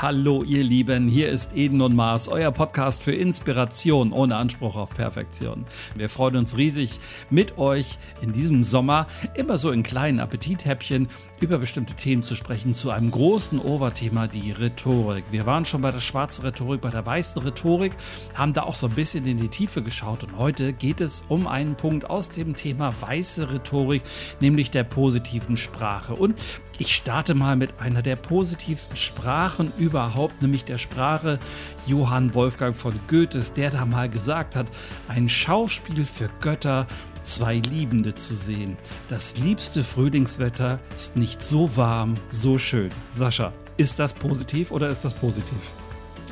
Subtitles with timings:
[0.00, 4.94] Hallo ihr Lieben, hier ist Eden und Mars, euer Podcast für Inspiration ohne Anspruch auf
[4.94, 5.66] Perfektion.
[5.96, 11.08] Wir freuen uns riesig mit euch in diesem Sommer immer so in kleinen Appetithäppchen
[11.40, 15.24] über bestimmte Themen zu sprechen, zu einem großen Oberthema, die Rhetorik.
[15.32, 17.92] Wir waren schon bei der schwarzen Rhetorik, bei der weißen Rhetorik,
[18.34, 21.48] haben da auch so ein bisschen in die Tiefe geschaut und heute geht es um
[21.48, 24.02] einen Punkt aus dem Thema weiße Rhetorik,
[24.38, 26.14] nämlich der positiven Sprache.
[26.14, 26.40] Und
[26.78, 31.38] ich starte mal mit einer der positivsten Sprachen überhaupt, nämlich der Sprache
[31.86, 34.66] Johann Wolfgang von Goethes, der da mal gesagt hat,
[35.08, 36.86] ein Schauspiel für Götter,
[37.22, 38.76] zwei Liebende zu sehen.
[39.08, 42.90] Das liebste Frühlingswetter ist nicht so warm, so schön.
[43.08, 45.72] Sascha, ist das positiv oder ist das positiv?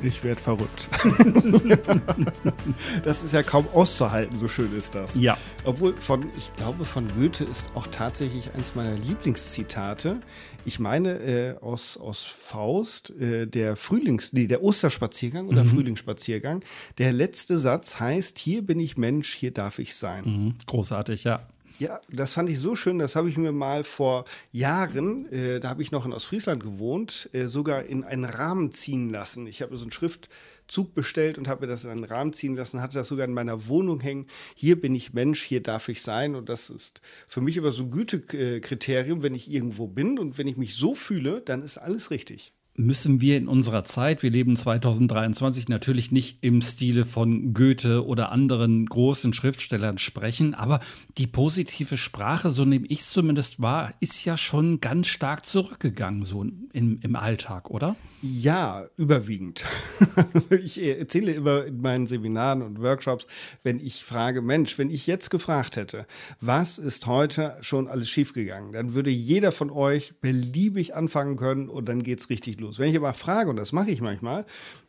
[0.03, 0.89] Ich werde verrückt.
[3.03, 5.17] das ist ja kaum auszuhalten, so schön ist das.
[5.17, 5.37] Ja.
[5.65, 10.21] Obwohl von, ich glaube, von Goethe ist auch tatsächlich eins meiner Lieblingszitate.
[10.65, 15.69] Ich meine äh, aus, aus Faust, äh, der Frühlings, nee, der Osterspaziergang oder mhm.
[15.69, 16.65] Frühlingsspaziergang.
[16.99, 20.25] Der letzte Satz heißt: Hier bin ich Mensch, hier darf ich sein.
[20.25, 20.55] Mhm.
[20.67, 21.47] Großartig, ja.
[21.79, 22.99] Ja, das fand ich so schön.
[22.99, 27.29] Das habe ich mir mal vor Jahren, äh, da habe ich noch in Ostfriesland gewohnt,
[27.33, 29.47] äh, sogar in einen Rahmen ziehen lassen.
[29.47, 32.81] Ich habe so einen Schriftzug bestellt und habe mir das in einen Rahmen ziehen lassen,
[32.81, 34.27] hatte das sogar in meiner Wohnung hängen.
[34.55, 36.35] Hier bin ich Mensch, hier darf ich sein.
[36.35, 40.49] Und das ist für mich immer so ein Gütekriterium, wenn ich irgendwo bin und wenn
[40.49, 44.57] ich mich so fühle, dann ist alles richtig müssen wir in unserer Zeit, wir leben
[44.57, 50.81] 2023, natürlich nicht im Stile von Goethe oder anderen großen Schriftstellern sprechen, aber
[51.19, 56.25] die positive Sprache, so nehme ich es zumindest wahr, ist ja schon ganz stark zurückgegangen,
[56.25, 57.97] so im, im Alltag, oder?
[58.33, 59.65] Ja, überwiegend.
[60.51, 63.27] ich erzähle immer in meinen Seminaren und Workshops,
[63.63, 66.07] wenn ich frage, Mensch, wenn ich jetzt gefragt hätte,
[66.41, 71.89] was ist heute schon alles schiefgegangen, dann würde jeder von euch beliebig anfangen können und
[71.89, 72.79] dann geht es richtig los.
[72.79, 74.45] Wenn ich aber frage, und das mache ich manchmal,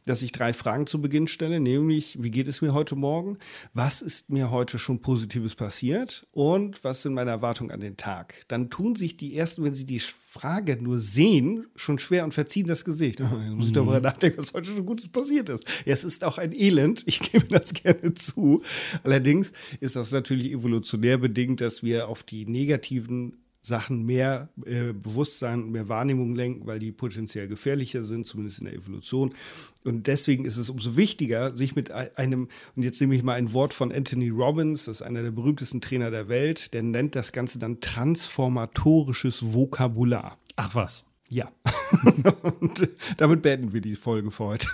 [0.07, 3.37] dass ich drei Fragen zu Beginn stelle, nämlich, wie geht es mir heute Morgen?
[3.73, 6.25] Was ist mir heute schon Positives passiert?
[6.31, 8.45] Und was sind meine Erwartungen an den Tag?
[8.47, 9.99] Dann tun sich die ersten, wenn sie die
[10.39, 13.19] Frage nur sehen, schon schwer und verziehen das Gesicht.
[13.19, 14.03] Jetzt muss ich darüber mhm.
[14.03, 15.63] nachdenken, was heute schon Gutes passiert ist.
[15.85, 18.61] Ja, es ist auch ein Elend, ich gebe das gerne zu.
[19.03, 23.33] Allerdings ist das natürlich evolutionär bedingt, dass wir auf die negativen
[23.67, 28.75] Sachen mehr äh, Bewusstsein, mehr Wahrnehmung lenken, weil die potenziell gefährlicher sind, zumindest in der
[28.75, 29.33] Evolution.
[29.83, 33.53] Und deswegen ist es umso wichtiger, sich mit einem, und jetzt nehme ich mal ein
[33.53, 37.31] Wort von Anthony Robbins, das ist einer der berühmtesten Trainer der Welt, der nennt das
[37.31, 40.37] Ganze dann transformatorisches Vokabular.
[40.55, 41.06] Ach was.
[41.29, 41.51] Ja.
[42.59, 44.69] und damit beenden wir die Folge für heute.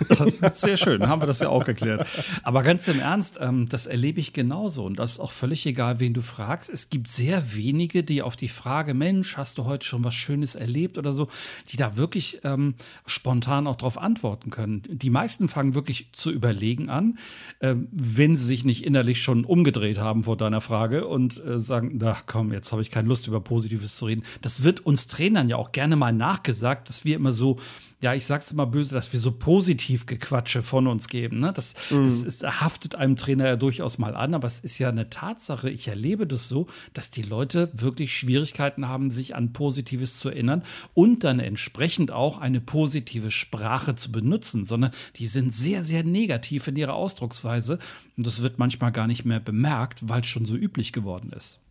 [0.52, 2.06] Sehr schön, haben wir das ja auch geklärt.
[2.42, 4.84] Aber ganz im Ernst, ähm, das erlebe ich genauso.
[4.84, 6.70] Und das ist auch völlig egal, wen du fragst.
[6.70, 10.54] Es gibt sehr wenige, die auf die Frage, Mensch, hast du heute schon was Schönes
[10.54, 11.28] erlebt oder so,
[11.70, 12.74] die da wirklich ähm,
[13.06, 14.82] spontan auch darauf antworten können.
[14.88, 17.18] Die meisten fangen wirklich zu überlegen an,
[17.60, 22.00] ähm, wenn sie sich nicht innerlich schon umgedreht haben vor deiner Frage und äh, sagen,
[22.04, 24.22] ach komm, jetzt habe ich keine Lust über Positives zu reden.
[24.42, 27.58] Das wird uns Trainern ja auch gerne mal nach gesagt, dass wir immer so,
[28.00, 31.40] ja, ich sag's immer böse, dass wir so positiv Gequatsche von uns geben.
[31.40, 31.52] Ne?
[31.54, 32.04] Das, mhm.
[32.04, 35.70] das ist, haftet einem Trainer ja durchaus mal an, aber es ist ja eine Tatsache,
[35.70, 40.62] ich erlebe das so, dass die Leute wirklich Schwierigkeiten haben, sich an Positives zu erinnern
[40.92, 46.66] und dann entsprechend auch eine positive Sprache zu benutzen, sondern die sind sehr, sehr negativ
[46.68, 47.78] in ihrer Ausdrucksweise
[48.18, 51.63] und das wird manchmal gar nicht mehr bemerkt, weil es schon so üblich geworden ist.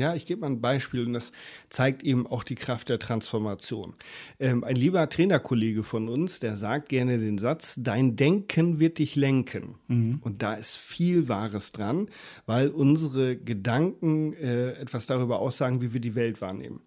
[0.00, 1.30] Ja, ich gebe mal ein Beispiel und das
[1.68, 3.92] zeigt eben auch die Kraft der Transformation.
[4.38, 9.14] Ähm, ein lieber Trainerkollege von uns, der sagt gerne den Satz, dein Denken wird dich
[9.14, 9.74] lenken.
[9.88, 10.20] Mhm.
[10.22, 12.08] Und da ist viel Wahres dran,
[12.46, 16.80] weil unsere Gedanken äh, etwas darüber aussagen, wie wir die Welt wahrnehmen.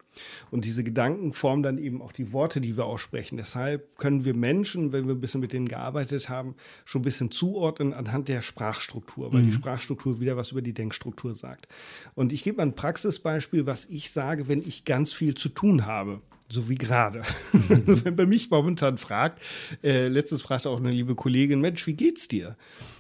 [0.52, 3.38] Und diese Gedanken formen dann eben auch die Worte, die wir aussprechen.
[3.38, 7.32] Deshalb können wir Menschen, wenn wir ein bisschen mit denen gearbeitet haben, schon ein bisschen
[7.32, 9.48] zuordnen anhand der Sprachstruktur, weil mhm.
[9.48, 11.68] die Sprachstruktur wieder was über die Denkstruktur sagt.
[12.16, 15.86] Und ich gebe mal ein Praxisbeispiel, was ich sage, wenn ich ganz viel zu tun
[15.86, 17.24] habe so wie gerade.
[17.52, 17.84] Mhm.
[18.06, 19.42] Wenn man mich momentan fragt,
[19.82, 22.58] äh, letztes fragte auch eine liebe Kollegin, Mensch, wie geht's dir?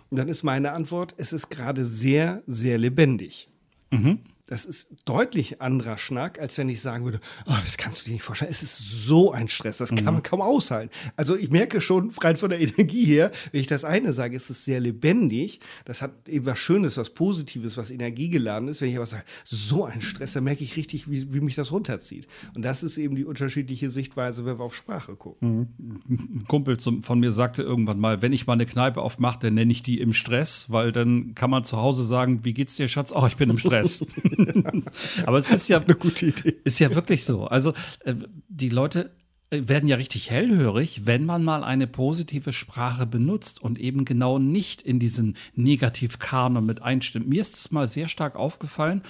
[0.10, 3.50] Und dann ist meine Antwort, es ist gerade sehr, sehr lebendig.
[3.92, 8.06] Mhm das ist deutlich anderer Schnack, als wenn ich sagen würde, oh, das kannst du
[8.06, 8.52] dir nicht vorstellen.
[8.52, 10.06] Es ist so ein Stress, das kann mhm.
[10.06, 10.92] man kaum aushalten.
[11.16, 14.50] Also ich merke schon rein von der Energie her, wenn ich das eine sage, ist
[14.50, 15.62] es sehr lebendig.
[15.86, 18.82] Das hat eben was Schönes, was Positives, was energiegeladen ist.
[18.82, 21.72] Wenn ich aber sage, so ein Stress, dann merke ich richtig, wie, wie mich das
[21.72, 22.28] runterzieht.
[22.54, 25.74] Und das ist eben die unterschiedliche Sichtweise, wenn wir auf Sprache gucken.
[25.80, 26.02] Mhm.
[26.10, 29.72] Ein Kumpel von mir sagte irgendwann mal, wenn ich mal eine Kneipe aufmache, dann nenne
[29.72, 33.14] ich die im Stress, weil dann kann man zu Hause sagen, wie geht's dir, Schatz?
[33.16, 34.06] Oh, ich bin im Stress.
[35.26, 36.56] Aber es ist ja eine gute Idee.
[36.64, 37.46] Ist ja wirklich so.
[37.46, 37.74] Also
[38.06, 38.16] äh,
[38.50, 39.12] die Leute
[39.50, 44.82] werden ja richtig hellhörig, wenn man mal eine positive Sprache benutzt und eben genau nicht
[44.82, 47.28] in diesen Negativkanon mit einstimmt.
[47.28, 49.04] Mir ist es mal sehr stark aufgefallen,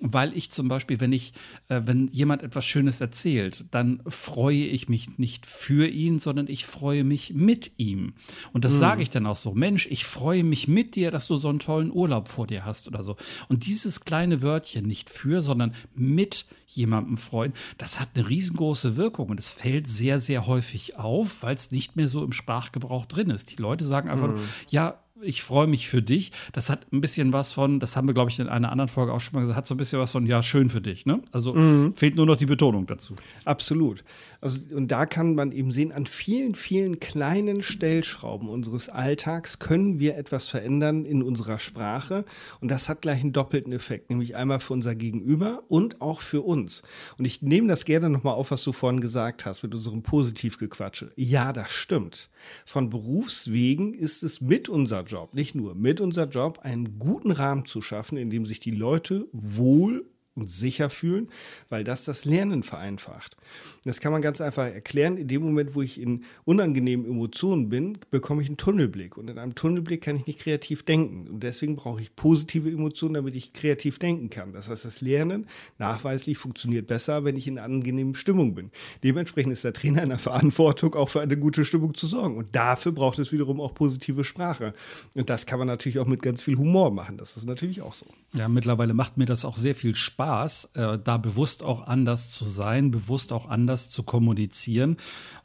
[0.00, 1.32] weil ich zum Beispiel, wenn ich,
[1.68, 6.66] äh, wenn jemand etwas Schönes erzählt, dann freue ich mich nicht für ihn, sondern ich
[6.66, 8.14] freue mich mit ihm.
[8.52, 8.78] Und das mhm.
[8.78, 11.58] sage ich dann auch so, Mensch, ich freue mich mit dir, dass du so einen
[11.58, 13.16] tollen Urlaub vor dir hast oder so.
[13.48, 19.30] Und dieses kleine Wörtchen nicht für, sondern mit jemandem freuen, das hat eine riesengroße Wirkung
[19.30, 23.30] und es fällt sehr, sehr häufig auf, weil es nicht mehr so im Sprachgebrauch drin
[23.30, 23.50] ist.
[23.50, 24.40] Die Leute sagen einfach, mhm.
[24.68, 26.32] ja, ich freue mich für dich.
[26.52, 29.12] Das hat ein bisschen was von, das haben wir, glaube ich, in einer anderen Folge
[29.12, 31.06] auch schon mal gesagt, hat so ein bisschen was von, ja, schön für dich.
[31.06, 31.22] Ne?
[31.32, 31.94] Also mhm.
[31.94, 33.14] fehlt nur noch die Betonung dazu.
[33.44, 34.04] Absolut.
[34.40, 39.98] Also, und da kann man eben sehen, an vielen, vielen kleinen Stellschrauben unseres Alltags können
[39.98, 42.24] wir etwas verändern in unserer Sprache.
[42.60, 46.42] Und das hat gleich einen doppelten Effekt, nämlich einmal für unser Gegenüber und auch für
[46.42, 46.82] uns.
[47.18, 51.10] Und ich nehme das gerne nochmal auf, was du vorhin gesagt hast mit unserem Positivgequatsche.
[51.16, 52.30] Ja, das stimmt.
[52.64, 57.64] Von Berufswegen ist es mit unser Job, nicht nur mit unser Job, einen guten Rahmen
[57.64, 60.06] zu schaffen, in dem sich die Leute wohl
[60.38, 61.28] und sicher fühlen,
[61.68, 63.36] weil das das Lernen vereinfacht.
[63.84, 65.16] Das kann man ganz einfach erklären.
[65.16, 69.16] In dem Moment, wo ich in unangenehmen Emotionen bin, bekomme ich einen Tunnelblick.
[69.16, 71.28] Und in einem Tunnelblick kann ich nicht kreativ denken.
[71.28, 74.52] Und deswegen brauche ich positive Emotionen, damit ich kreativ denken kann.
[74.52, 75.46] Das heißt, das Lernen
[75.78, 78.70] nachweislich funktioniert besser, wenn ich in angenehmen Stimmung bin.
[79.04, 82.36] Dementsprechend ist der Trainer in der Verantwortung, auch für eine gute Stimmung zu sorgen.
[82.36, 84.72] Und dafür braucht es wiederum auch positive Sprache.
[85.14, 87.16] Und das kann man natürlich auch mit ganz viel Humor machen.
[87.16, 88.06] Das ist natürlich auch so.
[88.34, 92.44] Ja, mittlerweile macht mir das auch sehr viel Spaß, äh, da bewusst auch anders zu
[92.44, 94.96] sein, bewusst auch anders anders zu kommunizieren.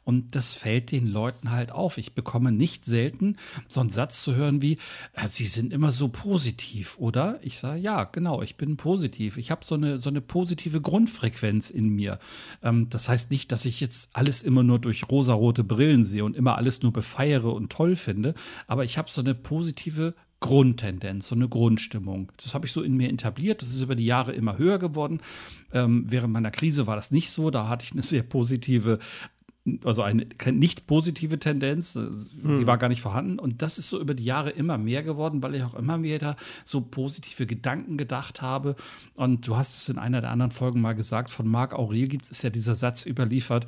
[0.02, 1.98] Und das fällt den Leuten halt auf.
[1.98, 3.36] Ich bekomme nicht selten
[3.68, 4.78] so einen Satz zu hören wie,
[5.12, 7.38] äh, Sie sind immer so positiv, oder?
[7.42, 9.36] Ich sage, ja, genau, ich bin positiv.
[9.36, 12.18] Ich habe so eine, so eine positive Grundfrequenz in mir.
[12.62, 16.36] Ähm, das heißt nicht, dass ich jetzt alles immer nur durch rosarote Brillen sehe und
[16.36, 18.34] immer alles nur befeiere und toll finde,
[18.66, 22.30] aber ich habe so eine positive Grundtendenz, so eine Grundstimmung.
[22.36, 23.62] Das habe ich so in mir etabliert.
[23.62, 25.20] Das ist über die Jahre immer höher geworden.
[25.72, 27.48] Ähm, während meiner Krise war das nicht so.
[27.48, 28.98] Da hatte ich eine sehr positive
[29.82, 32.66] also eine nicht positive Tendenz, äh, die hm.
[32.66, 33.38] war gar nicht vorhanden.
[33.38, 36.36] Und das ist so über die Jahre immer mehr geworden, weil ich auch immer wieder
[36.64, 38.76] so positive Gedanken gedacht habe.
[39.14, 42.30] Und du hast es in einer der anderen Folgen mal gesagt, von Marc Aurel gibt
[42.30, 43.64] es ja dieser Satz überliefert,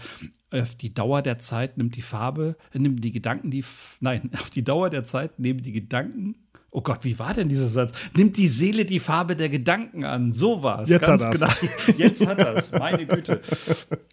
[0.50, 3.64] auf die Dauer der Zeit nimmt die Farbe, nimmt die Gedanken, die,
[4.00, 6.36] nein, auf die Dauer der Zeit nehmen die Gedanken
[6.76, 7.92] Oh Gott, wie war denn dieser Satz?
[8.14, 10.34] Nimmt die Seele die Farbe der Gedanken an?
[10.34, 10.90] So war es.
[10.90, 11.96] Jetzt Ganz hat genau.
[11.96, 12.70] Jetzt hat er es.
[12.78, 13.40] Meine Güte.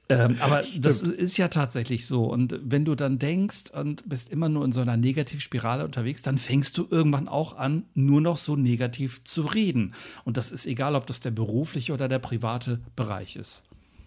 [0.07, 0.86] ähm, aber Stimmt.
[0.86, 2.24] das ist ja tatsächlich so.
[2.24, 6.38] Und wenn du dann denkst und bist immer nur in so einer Negativspirale unterwegs, dann
[6.38, 9.94] fängst du irgendwann auch an, nur noch so negativ zu reden.
[10.24, 13.63] Und das ist egal, ob das der berufliche oder der private Bereich ist.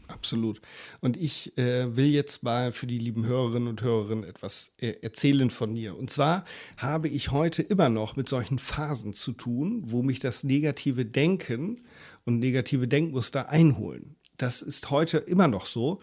[0.09, 0.61] Absolut.
[1.01, 5.51] Und ich äh, will jetzt mal für die lieben Hörerinnen und Hörerinnen etwas äh, erzählen
[5.51, 5.97] von mir.
[5.97, 6.45] Und zwar
[6.77, 11.83] habe ich heute immer noch mit solchen Phasen zu tun, wo mich das negative Denken
[12.25, 14.17] und negative Denkmuster einholen.
[14.39, 15.99] Das ist heute immer noch so.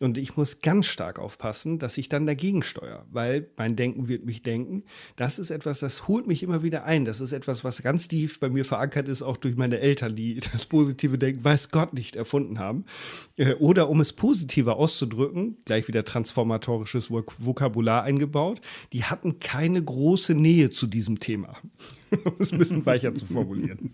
[0.00, 4.24] Und ich muss ganz stark aufpassen, dass ich dann dagegen steuere, weil mein Denken wird
[4.24, 4.84] mich denken.
[5.16, 7.04] Das ist etwas, das holt mich immer wieder ein.
[7.04, 10.38] Das ist etwas, was ganz tief bei mir verankert ist, auch durch meine Eltern, die
[10.52, 12.84] das positive Denken, weiß Gott, nicht erfunden haben.
[13.36, 18.60] Äh, oder um es positiver auszudrücken, gleich wieder transformatorisches Vokabular eingebaut,
[18.92, 21.56] die hatten keine große Nähe zu diesem Thema.
[22.24, 23.90] um es ein bisschen weicher zu formulieren.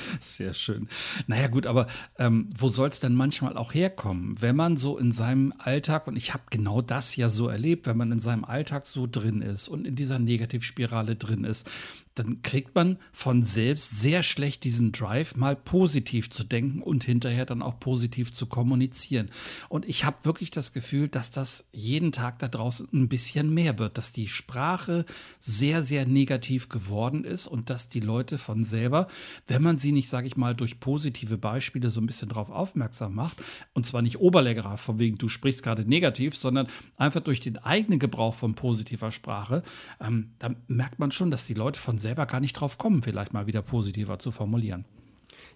[0.20, 0.88] Sehr schön.
[1.26, 1.86] Naja gut, aber
[2.18, 6.16] ähm, wo soll es denn manchmal auch herkommen, wenn man so in seinem Alltag, und
[6.16, 9.68] ich habe genau das ja so erlebt, wenn man in seinem Alltag so drin ist
[9.68, 11.70] und in dieser Negativspirale drin ist,
[12.14, 17.46] dann kriegt man von selbst sehr schlecht diesen Drive, mal positiv zu denken und hinterher
[17.46, 19.30] dann auch positiv zu kommunizieren.
[19.68, 23.78] Und ich habe wirklich das Gefühl, dass das jeden Tag da draußen ein bisschen mehr
[23.78, 25.06] wird, dass die Sprache
[25.40, 29.06] sehr, sehr negativ geworden ist und dass die Leute von selber,
[29.46, 33.14] wenn man sie nicht, sage ich mal, durch positive Beispiele so ein bisschen darauf aufmerksam
[33.14, 33.42] macht,
[33.72, 36.66] und zwar nicht oberlegerer, von wegen du sprichst gerade negativ, sondern
[36.98, 39.62] einfach durch den eigenen Gebrauch von positiver Sprache,
[40.00, 43.32] ähm, da merkt man schon, dass die Leute von selber gar nicht drauf kommen, vielleicht
[43.32, 44.84] mal wieder positiver zu formulieren.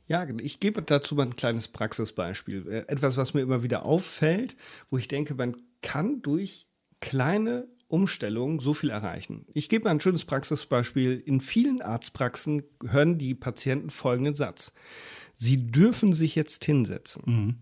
[0.06, 2.66] Ja, ich gebe dazu mal ein kleines Praxisbeispiel.
[2.68, 4.56] Äh, etwas, was mir immer wieder auffällt,
[4.90, 6.68] wo ich denke, man kann durch
[7.00, 9.46] kleine Umstellungen so viel erreichen.
[9.52, 11.22] Ich gebe mal ein schönes Praxisbeispiel.
[11.24, 14.72] In vielen Arztpraxen hören die Patienten folgenden Satz.
[15.34, 17.22] Sie dürfen sich jetzt hinsetzen.
[17.26, 17.54] Mhm.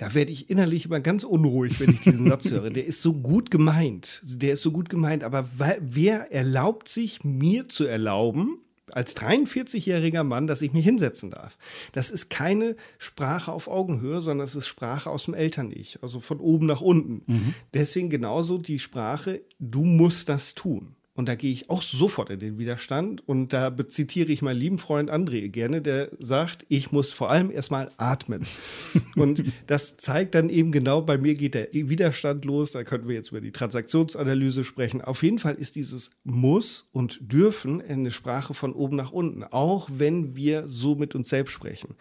[0.00, 2.70] Da werde ich innerlich immer ganz unruhig, wenn ich diesen Satz höre.
[2.70, 4.22] Der ist so gut gemeint.
[4.24, 5.46] Der ist so gut gemeint, aber
[5.78, 11.58] wer erlaubt sich, mir zu erlauben, als 43-jähriger Mann, dass ich mich hinsetzen darf.
[11.92, 16.40] Das ist keine Sprache auf Augenhöhe, sondern es ist Sprache aus dem Eltern-Ich, also von
[16.40, 17.20] oben nach unten.
[17.26, 17.54] Mhm.
[17.74, 20.96] Deswegen genauso die Sprache, du musst das tun.
[21.20, 23.28] Und da gehe ich auch sofort in den Widerstand.
[23.28, 27.50] Und da zitiere ich meinen lieben Freund André gerne, der sagt, ich muss vor allem
[27.50, 28.46] erstmal atmen.
[29.16, 32.72] und das zeigt dann eben genau, bei mir geht der Widerstand los.
[32.72, 35.02] Da könnten wir jetzt über die Transaktionsanalyse sprechen.
[35.02, 39.90] Auf jeden Fall ist dieses muss und dürfen eine Sprache von oben nach unten, auch
[39.92, 41.96] wenn wir so mit uns selbst sprechen.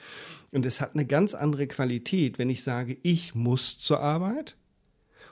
[0.53, 4.55] Und es hat eine ganz andere Qualität, wenn ich sage, ich muss zur Arbeit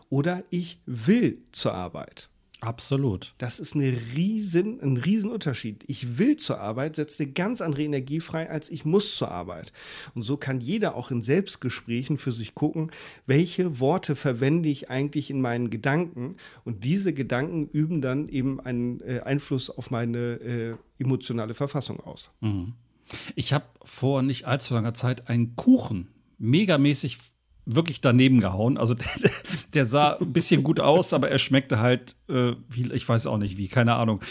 [0.09, 2.29] oder ich will zur Arbeit.
[2.59, 3.35] Absolut.
[3.37, 5.83] Das ist eine riesen, ein Riesenunterschied.
[5.87, 9.71] Ich will zur Arbeit, setzt eine ganz andere Energie frei, als ich muss zur Arbeit.
[10.15, 12.91] Und so kann jeder auch in Selbstgesprächen für sich gucken,
[13.27, 16.37] welche Worte verwende ich eigentlich in meinen Gedanken.
[16.63, 22.31] Und diese Gedanken üben dann eben einen äh, Einfluss auf meine äh, emotionale Verfassung aus.
[22.41, 22.73] Mhm.
[23.35, 26.07] Ich habe vor nicht allzu langer Zeit einen Kuchen
[26.39, 27.17] megamäßig
[27.67, 28.77] wirklich daneben gehauen.
[28.77, 28.93] Also
[29.23, 29.31] der,
[29.73, 33.37] der, sah ein bisschen gut aus, aber er schmeckte halt, äh, wie, ich weiß auch
[33.37, 34.21] nicht wie, keine Ahnung.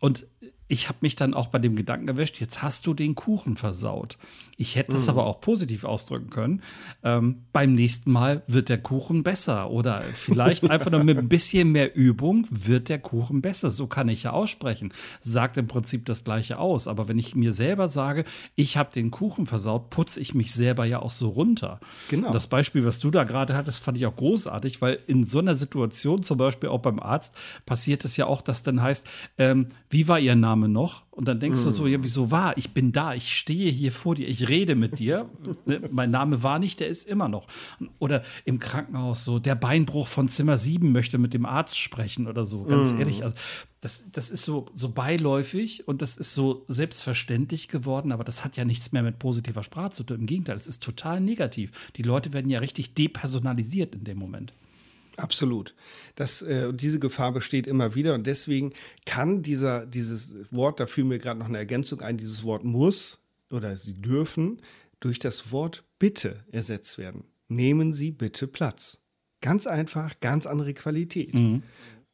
[0.00, 0.26] Und
[0.68, 4.18] ich habe mich dann auch bei dem Gedanken erwischt, jetzt hast du den Kuchen versaut.
[4.60, 5.10] Ich hätte es mhm.
[5.10, 6.60] aber auch positiv ausdrücken können.
[7.02, 11.72] Ähm, beim nächsten Mal wird der Kuchen besser oder vielleicht einfach nur mit ein bisschen
[11.72, 13.70] mehr Übung wird der Kuchen besser.
[13.70, 14.92] So kann ich ja aussprechen.
[15.20, 16.88] Sagt im Prinzip das Gleiche aus.
[16.88, 18.24] Aber wenn ich mir selber sage,
[18.54, 21.80] ich habe den Kuchen versaut, putze ich mich selber ja auch so runter.
[22.10, 22.26] Genau.
[22.26, 25.38] Und das Beispiel, was du da gerade hattest, fand ich auch großartig, weil in so
[25.38, 29.06] einer Situation, zum Beispiel auch beim Arzt, passiert es ja auch, dass dann heißt,
[29.38, 31.04] ähm, wie war Ihr Name noch?
[31.12, 31.64] Und dann denkst mm.
[31.64, 32.56] du so, ja, wieso war?
[32.56, 35.30] Ich bin da, ich stehe hier vor dir, ich rede mit dir.
[35.64, 37.46] Ne, mein Name war nicht, der ist immer noch.
[37.98, 42.44] Oder im Krankenhaus so, der Beinbruch von Zimmer 7 möchte mit dem Arzt sprechen oder
[42.44, 42.64] so.
[42.64, 42.98] Ganz mm.
[42.98, 43.34] ehrlich, also
[43.80, 48.56] das, das ist so, so beiläufig und das ist so selbstverständlich geworden, aber das hat
[48.56, 50.20] ja nichts mehr mit positiver Sprache zu tun.
[50.20, 51.90] Im Gegenteil, es ist total negativ.
[51.96, 54.52] Die Leute werden ja richtig depersonalisiert in dem Moment.
[55.16, 55.74] Absolut.
[56.14, 58.72] Das, äh, diese Gefahr besteht immer wieder und deswegen
[59.06, 63.18] kann dieser, dieses Wort, da fiel mir gerade noch eine Ergänzung ein, dieses Wort muss
[63.50, 64.60] oder sie dürfen
[65.00, 67.24] durch das Wort bitte ersetzt werden.
[67.48, 69.02] Nehmen Sie bitte Platz.
[69.40, 71.34] Ganz einfach, ganz andere Qualität.
[71.34, 71.62] Mhm.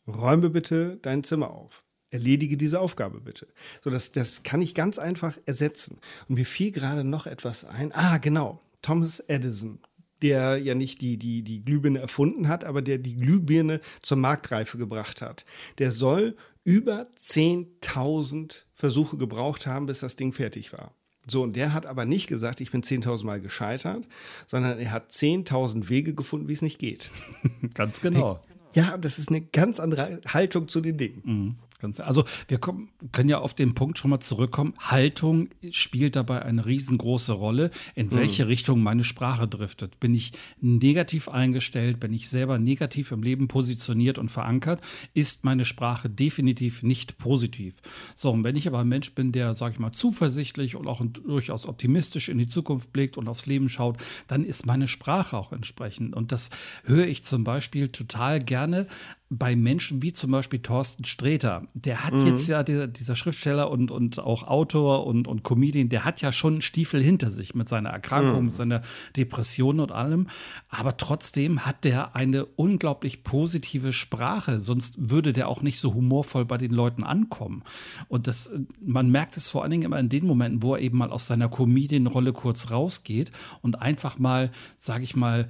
[0.07, 1.85] Räume bitte dein Zimmer auf.
[2.11, 3.49] Erledige diese Aufgabe bitte.
[3.83, 5.99] So, das, das kann ich ganz einfach ersetzen.
[6.29, 7.93] Und mir fiel gerade noch etwas ein.
[7.93, 8.59] Ah, genau.
[8.81, 9.81] Thomas Edison
[10.23, 14.79] der ja nicht die, die, die Glühbirne erfunden hat, aber der die Glühbirne zur Marktreife
[14.79, 15.45] gebracht hat.
[15.79, 20.96] Der soll über 10.000 Versuche gebraucht haben, bis das Ding fertig war.
[21.27, 24.05] So, und der hat aber nicht gesagt, ich bin 10.000 Mal gescheitert,
[24.47, 27.11] sondern er hat 10.000 Wege gefunden, wie es nicht geht.
[27.75, 28.41] Ganz genau.
[28.73, 31.23] Ja, das ist eine ganz andere Haltung zu den Dingen.
[31.25, 31.57] Mhm.
[31.83, 34.75] Also wir kommen, können ja auf den Punkt schon mal zurückkommen.
[34.79, 38.49] Haltung spielt dabei eine riesengroße Rolle, in welche mhm.
[38.49, 40.01] Richtung meine Sprache driftet.
[40.01, 44.81] Bin ich negativ eingestellt, bin ich selber negativ im Leben positioniert und verankert,
[45.15, 47.81] ist meine Sprache definitiv nicht positiv.
[48.15, 51.03] So, und wenn ich aber ein Mensch bin, der, sage ich mal, zuversichtlich und auch
[51.05, 55.53] durchaus optimistisch in die Zukunft blickt und aufs Leben schaut, dann ist meine Sprache auch
[55.53, 56.15] entsprechend.
[56.15, 56.51] Und das
[56.85, 58.87] höre ich zum Beispiel total gerne
[59.29, 62.29] bei Menschen wie zum Beispiel Thorsten Sträter, der hat mhm.
[62.29, 66.31] jetzt ja, dieser, dieser, Schriftsteller und, und auch Autor und, und Comedian, der hat ja
[66.31, 68.45] schon einen Stiefel hinter sich mit seiner Erkrankung, mhm.
[68.47, 68.83] mit seiner
[69.17, 70.29] Depression und allem.
[70.69, 76.45] Aber trotzdem hat der eine unglaublich positive Sprache, sonst würde der auch nicht so humorvoll
[76.45, 77.65] bei den Leuten ankommen.
[78.07, 80.99] Und das, man merkt es vor allen Dingen immer in den Momenten, wo er eben
[80.99, 85.49] mal aus seiner Comedian-Rolle kurz rausgeht und einfach mal, sage ich mal,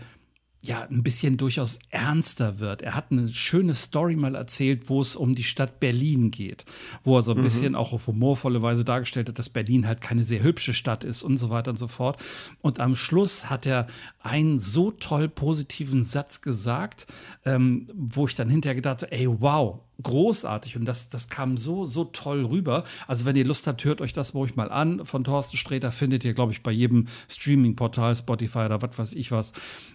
[0.66, 2.82] ja ein bisschen durchaus ernster wird.
[2.82, 6.64] Er hat eine schöne Story mal erzählt, wo es um die Stadt Berlin geht,
[7.02, 7.42] wo er so ein mhm.
[7.42, 11.22] bisschen auch auf humorvolle Weise dargestellt hat, dass Berlin halt keine sehr hübsche Stadt ist
[11.22, 12.22] und so weiter und so fort.
[12.60, 13.86] Und am Schluss hat er
[14.20, 17.06] einen so toll positiven Satz gesagt,
[17.44, 21.84] ähm, wo ich dann hinterher gedacht habe, ey, wow, großartig und das, das kam so,
[21.84, 22.84] so toll rüber.
[23.06, 25.04] Also wenn ihr Lust habt, hört euch das ruhig mal an.
[25.04, 29.32] Von Thorsten Sträter findet ihr, glaube ich, bei jedem Streaming-Portal, Spotify oder was weiß ich
[29.32, 29.52] was.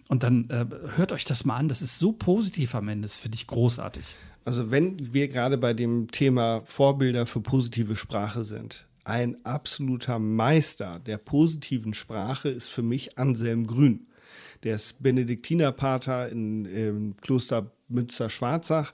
[0.07, 0.65] Und dann äh,
[0.95, 1.69] hört euch das mal an.
[1.69, 3.07] Das ist so positiv am Ende.
[3.07, 4.03] Das finde ich großartig.
[4.43, 10.99] Also wenn wir gerade bei dem Thema Vorbilder für positive Sprache sind, ein absoluter Meister
[11.05, 14.07] der positiven Sprache ist für mich Anselm Grün.
[14.63, 18.93] Der ist Benediktinerpater in, im Kloster Münster-Schwarzach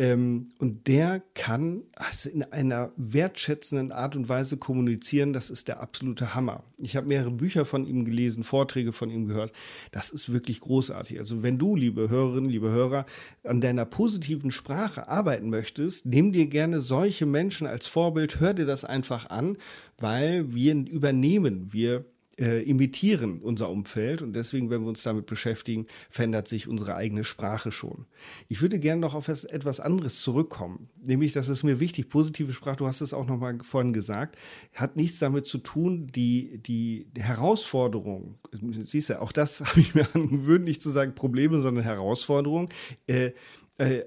[0.00, 5.34] Ähm, und der kann also in einer wertschätzenden Art und Weise kommunizieren.
[5.34, 6.64] Das ist der absolute Hammer.
[6.78, 9.52] Ich habe mehrere Bücher von ihm gelesen, Vorträge von ihm gehört.
[9.92, 11.18] Das ist wirklich großartig.
[11.18, 13.04] Also wenn du, liebe Hörerinnen, liebe Hörer,
[13.44, 18.64] an deiner positiven Sprache arbeiten möchtest, nimm dir gerne solche Menschen als Vorbild, hör dir
[18.64, 19.58] das einfach an,
[19.98, 22.06] weil wir übernehmen, wir
[22.40, 27.22] äh, imitieren unser Umfeld und deswegen, wenn wir uns damit beschäftigen, verändert sich unsere eigene
[27.22, 28.06] Sprache schon.
[28.48, 32.78] Ich würde gerne noch auf etwas anderes zurückkommen, nämlich, das ist mir wichtig, positive Sprache,
[32.78, 34.36] du hast es auch noch mal vorhin gesagt,
[34.74, 38.38] hat nichts damit zu tun, die, die Herausforderung,
[38.82, 42.70] siehst du, auch das habe ich mir angewöhnt, nicht zu sagen Probleme, sondern Herausforderung,
[43.06, 43.32] äh,
[43.80, 44.04] äh,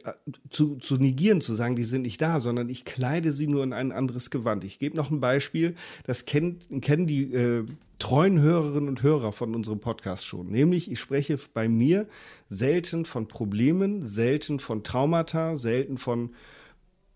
[0.52, 3.74] zu, zu negieren, zu sagen, die sind nicht da, sondern ich kleide sie nur in
[3.74, 4.64] ein anderes Gewand.
[4.64, 5.74] Ich gebe noch ein Beispiel,
[6.06, 7.66] das kennt, kennen die äh,
[7.98, 10.50] treuen Hörerinnen und Hörer von unserem Podcast schon.
[10.50, 12.08] Nämlich, ich spreche bei mir
[12.50, 16.30] selten von Problemen, selten von Traumata, selten von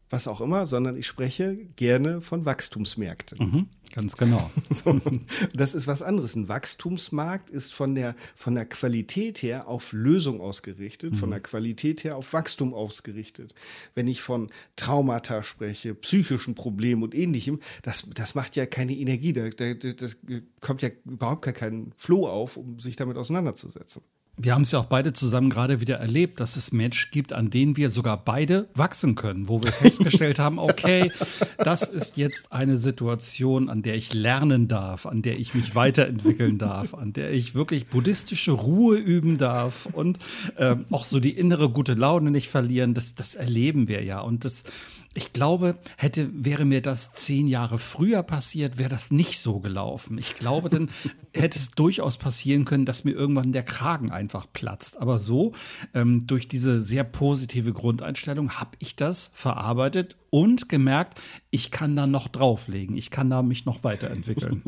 [0.09, 3.39] was auch immer, sondern ich spreche gerne von Wachstumsmärkten.
[3.39, 4.49] Mhm, ganz genau.
[4.69, 4.99] so,
[5.53, 6.35] das ist was anderes.
[6.35, 11.17] Ein Wachstumsmarkt ist von der, von der Qualität her auf Lösung ausgerichtet, mhm.
[11.17, 13.53] von der Qualität her auf Wachstum ausgerichtet.
[13.95, 19.33] Wenn ich von Traumata spreche, psychischen Problemen und ähnlichem, das, das macht ja keine Energie.
[19.33, 20.17] Da, da, das
[20.61, 24.03] kommt ja überhaupt gar kein Flow auf, um sich damit auseinanderzusetzen.
[24.39, 27.49] Wir haben es ja auch beide zusammen gerade wieder erlebt, dass es Menschen gibt, an
[27.49, 31.11] denen wir sogar beide wachsen können, wo wir festgestellt haben, okay,
[31.57, 36.59] das ist jetzt eine Situation, an der ich lernen darf, an der ich mich weiterentwickeln
[36.59, 40.19] darf, an der ich wirklich buddhistische Ruhe üben darf und
[40.55, 42.93] äh, auch so die innere gute Laune nicht verlieren.
[42.93, 44.19] Das, das erleben wir ja.
[44.19, 44.63] Und das,
[45.17, 50.19] ich glaube, hätte, wäre mir das zehn Jahre früher passiert, wäre das nicht so gelaufen.
[50.19, 50.91] Ich glaube, dann
[51.33, 55.01] hätte es durchaus passieren können, dass mir irgendwann der Kragen einfach platzt.
[55.01, 55.53] Aber so,
[55.95, 61.19] ähm, durch diese sehr positive Grundeinstellung, habe ich das verarbeitet und gemerkt,
[61.49, 64.61] ich kann da noch drauflegen, ich kann da mich noch weiterentwickeln.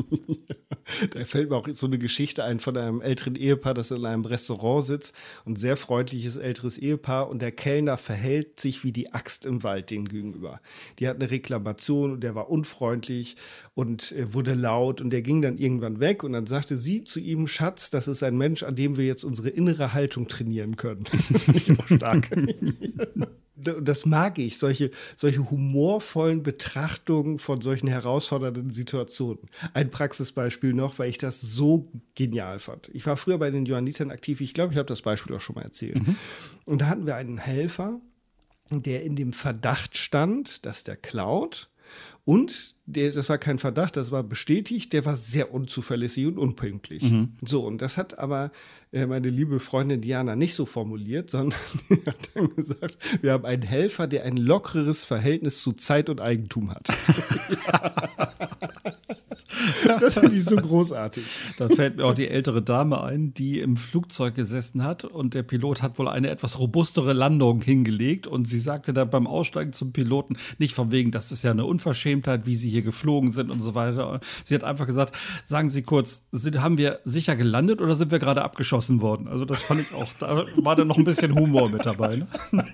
[1.10, 4.24] da fällt mir auch so eine Geschichte ein von einem älteren Ehepaar, das in einem
[4.24, 5.14] Restaurant sitzt,
[5.46, 9.90] ein sehr freundliches älteres Ehepaar und der Kellner verhält sich wie die Axt im Wald
[9.90, 10.60] denen gegenüber.
[10.98, 13.36] Die hat eine Reklamation und der war unfreundlich
[13.74, 17.20] und äh, wurde laut und der ging dann irgendwann weg und dann sagte sie zu
[17.20, 21.04] ihm, Schatz, das ist ein Mensch, an dem wir jetzt unsere innere Haltung trainieren können.
[21.54, 22.30] ich auch stark.
[23.60, 29.48] das mag ich, solche, solche humorvollen Betrachtungen von solchen herausfordernden Situationen.
[29.74, 32.90] Ein Praxisbeispiel noch, weil ich das so genial fand.
[32.92, 35.54] Ich war früher bei den Johannitern aktiv, ich glaube, ich habe das Beispiel auch schon
[35.56, 36.06] mal erzählt.
[36.06, 36.16] Mhm.
[36.64, 38.00] Und da hatten wir einen Helfer,
[38.70, 41.69] der in dem Verdacht stand, dass der klaut
[42.30, 47.02] und der, das war kein Verdacht, das war bestätigt, der war sehr unzuverlässig und unpünktlich.
[47.02, 47.32] Mhm.
[47.44, 48.52] So, und das hat aber
[48.92, 53.44] äh, meine liebe Freundin Diana nicht so formuliert, sondern die hat dann gesagt, wir haben
[53.44, 56.86] einen Helfer, der ein lockeres Verhältnis zu Zeit und Eigentum hat.
[60.00, 61.24] Das finde ich so großartig.
[61.56, 65.42] Da fällt mir auch die ältere Dame ein, die im Flugzeug gesessen hat und der
[65.42, 69.92] Pilot hat wohl eine etwas robustere Landung hingelegt und sie sagte dann beim Aussteigen zum
[69.92, 73.60] Piloten, nicht von wegen, das ist ja eine Unverschämtheit, wie sie hier geflogen sind und
[73.60, 74.20] so weiter.
[74.44, 78.18] Sie hat einfach gesagt, sagen Sie kurz, sind, haben wir sicher gelandet oder sind wir
[78.18, 79.28] gerade abgeschossen worden?
[79.28, 82.16] Also das fand ich auch, da war dann noch ein bisschen Humor mit dabei.
[82.16, 82.26] Ne?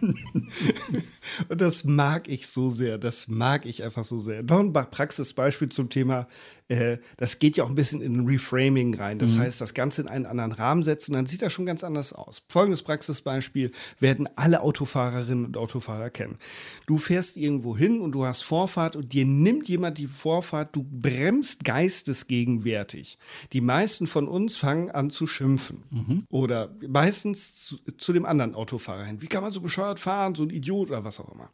[1.48, 4.42] Und das mag ich so sehr, das mag ich einfach so sehr.
[4.42, 6.26] Noch ein Praxisbeispiel zum Thema
[6.68, 9.18] äh, das geht ja auch ein bisschen in Reframing rein.
[9.18, 9.40] Das mhm.
[9.40, 12.42] heißt, das Ganze in einen anderen Rahmen setzen, dann sieht das schon ganz anders aus.
[12.48, 16.38] Folgendes Praxisbeispiel werden alle Autofahrerinnen und Autofahrer kennen.
[16.86, 20.84] Du fährst irgendwo hin und du hast Vorfahrt und dir nimmt jemand die Vorfahrt, du
[20.84, 23.18] bremst geistesgegenwärtig.
[23.52, 25.82] Die meisten von uns fangen an zu schimpfen.
[25.90, 26.24] Mhm.
[26.28, 29.22] Oder meistens zu, zu dem anderen Autofahrer hin.
[29.22, 31.50] Wie kann man so bescheuert fahren, so ein Idiot oder was auch immer.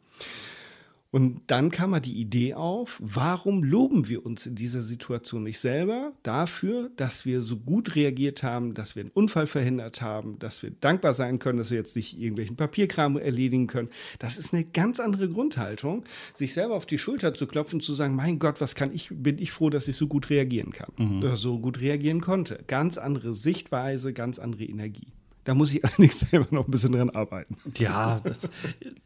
[1.13, 5.59] Und dann kam mal die Idee auf, warum loben wir uns in dieser Situation nicht
[5.59, 10.63] selber dafür, dass wir so gut reagiert haben, dass wir einen Unfall verhindert haben, dass
[10.63, 13.89] wir dankbar sein können, dass wir jetzt nicht irgendwelchen Papierkram erledigen können.
[14.17, 18.15] Das ist eine ganz andere Grundhaltung, sich selber auf die Schulter zu klopfen, zu sagen,
[18.15, 21.19] mein Gott, was kann ich, bin ich froh, dass ich so gut reagieren kann, mhm.
[21.19, 22.63] oder so gut reagieren konnte.
[22.65, 25.13] Ganz andere Sichtweise, ganz andere Energie.
[25.43, 27.55] Da muss ich allerdings selber noch ein bisschen dran arbeiten.
[27.77, 28.49] Ja, das,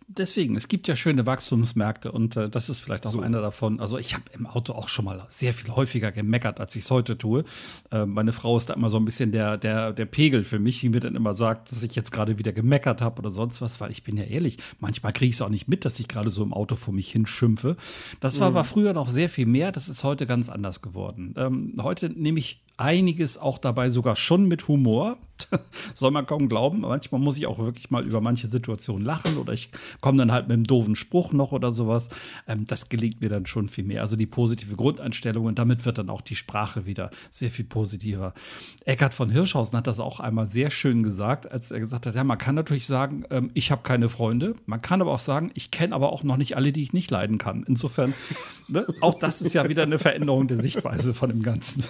[0.08, 3.22] deswegen, es gibt ja schöne Wachstumsmärkte und äh, das ist vielleicht auch so.
[3.22, 3.80] einer davon.
[3.80, 6.91] Also ich habe im Auto auch schon mal sehr viel häufiger gemeckert, als ich es
[6.91, 7.43] heute tue.
[7.91, 10.80] Äh, meine Frau ist da immer so ein bisschen der, der, der Pegel für mich,
[10.80, 13.80] die mir dann immer sagt, dass ich jetzt gerade wieder gemeckert habe oder sonst was,
[13.82, 16.30] weil ich bin ja ehrlich, manchmal kriege ich es auch nicht mit, dass ich gerade
[16.30, 17.76] so im Auto vor mich hinschimpfe.
[18.20, 18.58] Das war mhm.
[18.58, 21.34] aber früher noch sehr viel mehr, das ist heute ganz anders geworden.
[21.38, 25.17] Ähm, heute nehme ich einiges auch dabei sogar schon mit Humor.
[25.93, 26.82] Soll man kaum glauben.
[26.82, 29.70] Manchmal muss ich auch wirklich mal über manche Situationen lachen oder ich
[30.02, 32.10] komme dann halt mit einem doofen Spruch noch oder sowas.
[32.48, 34.02] Ähm, das gelingt mir dann schon viel mehr.
[34.02, 38.34] Also die positive Grundeinstellung und damit wird dann auch die Sprache wieder sehr viel positiver.
[38.86, 42.24] Eckhard von Hirschhausen hat das auch einmal sehr schön gesagt, als er gesagt hat, ja,
[42.24, 44.54] man kann natürlich sagen, ähm, ich habe keine Freunde.
[44.66, 47.12] Man kann aber auch sagen, ich kenne aber auch noch nicht alle, die ich nicht
[47.12, 47.64] leiden kann.
[47.68, 48.14] Insofern,
[48.68, 51.84] ne, auch das ist ja wieder eine Veränderung der Sichtweise von dem Ganzen.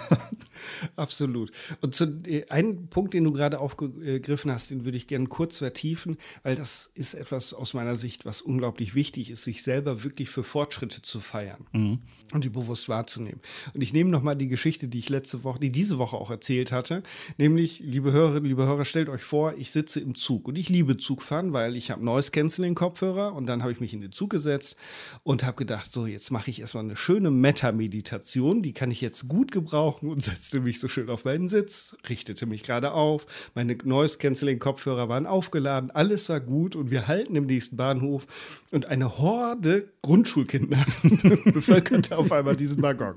[0.96, 1.50] Absolut.
[1.80, 5.58] Und zu äh, einem Punkt, den du gerade aufgegriffen hast, den würde ich gerne kurz
[5.58, 10.28] vertiefen, weil das ist etwas aus meiner Sicht, was unglaublich wichtig ist, sich selber wirklich
[10.28, 11.98] für Fortschritte zu feiern mhm.
[12.32, 13.40] und die bewusst wahrzunehmen.
[13.74, 16.72] Und ich nehme nochmal die Geschichte, die ich letzte Woche, die diese Woche auch erzählt
[16.72, 17.02] hatte,
[17.36, 20.96] nämlich, liebe Hörerinnen, liebe Hörer, stellt euch vor, ich sitze im Zug und ich liebe
[20.96, 24.30] Zugfahren, weil ich habe Noise Canceling Kopfhörer und dann habe ich mich in den Zug
[24.30, 24.76] gesetzt
[25.22, 29.28] und habe gedacht, so jetzt mache ich erstmal eine schöne Meta-Meditation, die kann ich jetzt
[29.28, 30.22] gut gebrauchen und
[30.58, 35.08] setzte mich so schön auf meinen Sitz, richtete mich gerade auf, meine Noise Canceling Kopfhörer
[35.08, 38.26] waren aufgeladen, alles war gut und wir halten im nächsten Bahnhof
[38.72, 40.84] und eine Horde Grundschulkinder
[41.44, 43.16] bevölkerte auf einmal diesen Waggon.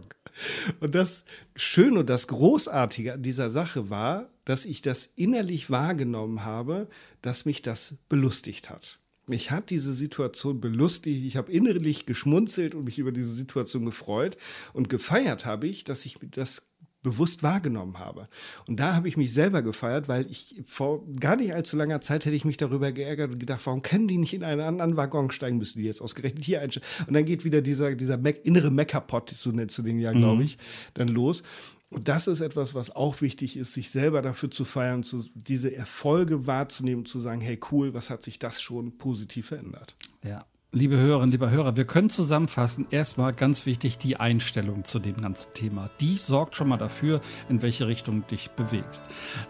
[0.80, 1.26] Und das
[1.56, 6.88] Schöne und das Großartige an dieser Sache war, dass ich das innerlich wahrgenommen habe,
[7.22, 9.00] dass mich das belustigt hat.
[9.28, 11.24] Mich hat diese Situation belustigt.
[11.26, 14.36] Ich habe innerlich geschmunzelt und mich über diese Situation gefreut.
[14.74, 16.71] Und gefeiert habe ich, dass ich das
[17.04, 18.28] bewusst wahrgenommen habe.
[18.68, 22.26] Und da habe ich mich selber gefeiert, weil ich vor gar nicht allzu langer Zeit
[22.26, 25.32] hätte ich mich darüber geärgert und gedacht, warum können die nicht in einen anderen Waggon
[25.32, 26.88] steigen, müssen die jetzt ausgerechnet hier einsteigen.
[27.08, 30.38] Und dann geht wieder dieser, dieser Mac, innere Meckerpot, so nennst du den ja, glaube
[30.38, 30.42] mhm.
[30.42, 30.58] ich,
[30.94, 31.44] dann los.
[31.90, 35.76] Und das ist etwas, was auch wichtig ist, sich selber dafür zu feiern, zu, diese
[35.76, 39.98] Erfolge wahrzunehmen, zu sagen, hey cool, was hat sich das schon positiv verändert?
[40.24, 45.18] Ja, Liebe Hörerinnen, lieber Hörer, wir können zusammenfassen, erstmal ganz wichtig die Einstellung zu dem
[45.18, 45.90] ganzen Thema.
[46.00, 49.04] Die sorgt schon mal dafür, in welche Richtung du dich bewegst.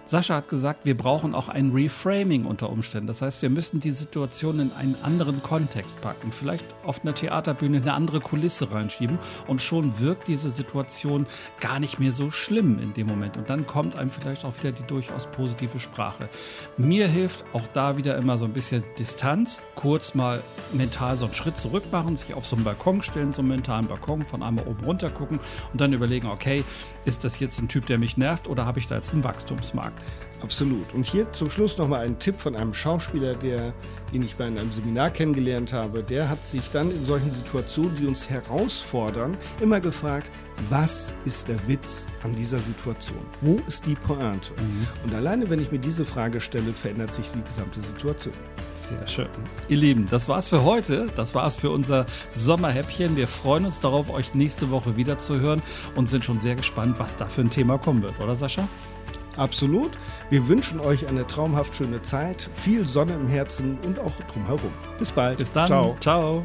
[0.04, 3.06] Sascha hat gesagt, wir brauchen auch ein Reframing unter Umständen.
[3.06, 7.78] Das heißt, wir müssen die Situation in einen anderen Kontext packen, vielleicht auf einer Theaterbühne
[7.78, 11.28] eine andere Kulisse reinschieben und schon wirkt diese Situation
[11.60, 13.38] gar nicht mehr so schlimm in dem Moment.
[13.38, 16.30] Und dann kommt einem vielleicht auch wieder die durchaus positive Sprache.
[16.78, 20.42] Mir hilft auch da wieder immer so ein bisschen Distanz, kurz mal
[20.74, 23.50] mental mal so einen Schritt zurück machen, sich auf so einen Balkon stellen, so einen
[23.50, 25.40] mentalen Balkon, von einmal oben runter gucken
[25.74, 26.64] und dann überlegen, okay,
[27.04, 30.06] ist das jetzt ein Typ, der mich nervt oder habe ich da jetzt einen Wachstumsmarkt?
[30.42, 30.94] Absolut.
[30.94, 33.74] Und hier zum Schluss nochmal ein Tipp von einem Schauspieler, der,
[34.14, 36.02] den ich bei einem Seminar kennengelernt habe.
[36.02, 40.32] Der hat sich dann in solchen Situationen, die uns herausfordern, immer gefragt,
[40.70, 43.20] was ist der Witz an dieser Situation?
[43.42, 44.54] Wo ist die Pointe?
[44.54, 44.88] Mhm.
[45.04, 48.34] Und alleine, wenn ich mir diese Frage stelle, verändert sich die gesamte Situation.
[48.82, 49.28] Sehr schön.
[49.68, 51.08] Ihr Lieben, das war's für heute.
[51.16, 53.16] Das war's für unser Sommerhäppchen.
[53.16, 55.62] Wir freuen uns darauf, euch nächste Woche wieder zu hören
[55.96, 58.68] und sind schon sehr gespannt, was da für ein Thema kommen wird, oder Sascha?
[59.38, 59.92] Absolut.
[60.32, 64.74] Wir wünschen euch eine traumhaft schöne Zeit, viel Sonne im Herzen und auch drumherum.
[64.98, 65.38] Bis bald.
[65.38, 65.68] Bis dann.
[65.68, 65.96] Ciao.
[66.00, 66.44] Ciao.